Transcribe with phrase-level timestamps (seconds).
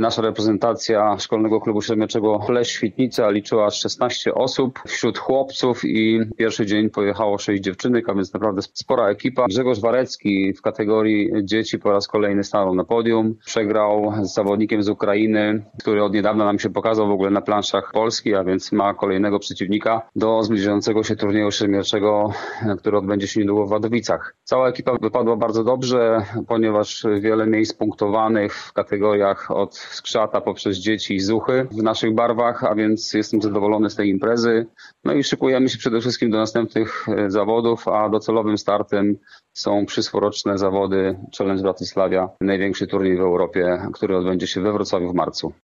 [0.00, 6.90] Nasza reprezentacja Szkolnego Klubu Średniowego Pleś Świetnica liczyła 16 osób wśród chłopców i pierwszy dzień
[6.90, 9.46] pojechało 6 dziewczynek, a więc naprawdę spora ekipa.
[9.46, 13.34] Grzegorz Warecki w kategorii dzieci po raz kolejny stanął na podium.
[13.44, 17.90] Przegrał z zawodnikiem z Ukrainy, który od niedawna nam się pokazał w ogóle na planszach
[17.92, 22.32] Polski, a więc ma kolejnego przeciwnika do zbliżającego się turnieju średniowego,
[22.78, 24.36] który odbędzie się niedługo w Wadowicach.
[24.44, 31.14] Cała ekipa wypadła bardzo dobrze, ponieważ wiele miejsc punktowanych w kategoriach od skrzata poprzez dzieci
[31.14, 34.66] i zuchy w naszych barwach, a więc jestem zadowolony z tej imprezy.
[35.04, 39.16] No i szykujemy się przede wszystkim do następnych e, zawodów, a docelowym startem
[39.56, 45.14] są przyszłoroczne zawody Challenge Bratysławia, największy turniej w Europie, który odbędzie się we Wrocławiu w
[45.14, 45.52] marcu.